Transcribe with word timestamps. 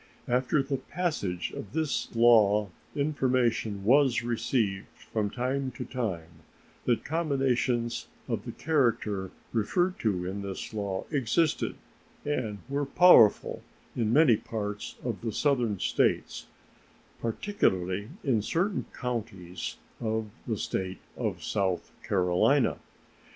After 0.27 0.63
the 0.63 0.77
passage 0.77 1.51
of 1.51 1.73
this 1.73 2.07
law 2.15 2.69
information 2.95 3.83
was 3.85 4.23
received 4.23 4.87
from 5.13 5.29
time 5.29 5.69
to 5.73 5.85
time 5.85 6.41
that 6.85 7.05
combinations 7.05 8.07
of 8.27 8.43
the 8.45 8.51
character 8.51 9.29
referred 9.53 9.99
to 9.99 10.25
in 10.25 10.41
this 10.41 10.73
law 10.73 11.05
existed 11.11 11.75
and 12.25 12.57
were 12.67 12.87
powerful 12.87 13.61
in 13.95 14.11
many 14.11 14.35
parts 14.37 14.95
of 15.03 15.21
the 15.21 15.31
Southern 15.31 15.77
States, 15.77 16.47
particularly 17.21 18.09
in 18.23 18.41
certain 18.41 18.85
counties 18.93 19.75
in 20.01 20.31
the 20.47 20.57
State 20.57 20.97
of 21.15 21.43
South 21.43 21.91
Carolina. 22.03 22.79